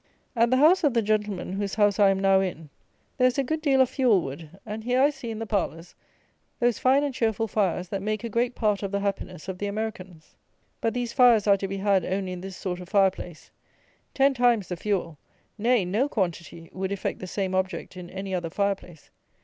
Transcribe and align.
At 0.35 0.49
the 0.49 0.57
house 0.57 0.83
of 0.83 0.95
the 0.95 1.03
gentleman, 1.03 1.53
whose 1.53 1.75
house 1.75 1.99
I 1.99 2.09
am 2.09 2.17
now 2.19 2.39
in, 2.39 2.71
there 3.19 3.27
is 3.27 3.37
a 3.37 3.43
good 3.43 3.61
deal 3.61 3.81
of 3.81 3.89
fuel 3.91 4.23
wood; 4.23 4.49
and 4.65 4.83
here 4.83 4.99
I 4.99 5.11
see 5.11 5.29
in 5.29 5.37
the 5.37 5.45
parlours, 5.45 5.93
those 6.59 6.79
fine 6.79 7.03
and 7.03 7.13
cheerful 7.13 7.47
fires 7.47 7.89
that 7.89 8.01
make 8.01 8.23
a 8.23 8.27
great 8.29 8.55
part 8.55 8.81
of 8.81 8.91
the 8.91 9.01
happiness 9.01 9.47
of 9.47 9.59
the 9.59 9.67
Americans. 9.67 10.35
But 10.81 10.95
these 10.95 11.13
fires 11.13 11.45
are 11.45 11.57
to 11.57 11.67
be 11.67 11.77
had 11.77 12.03
only 12.03 12.31
in 12.31 12.41
this 12.41 12.57
sort 12.57 12.79
of 12.79 12.89
fire 12.89 13.11
place. 13.11 13.51
Ten 14.15 14.33
times 14.33 14.69
the 14.69 14.75
fuel; 14.75 15.19
nay, 15.55 15.85
no 15.85 16.09
quantity, 16.09 16.71
would 16.73 16.91
effect 16.91 17.19
the 17.19 17.27
same 17.27 17.53
object, 17.53 17.95
in 17.95 18.09
any 18.09 18.33
other 18.33 18.49
fire 18.49 18.73
place. 18.73 19.11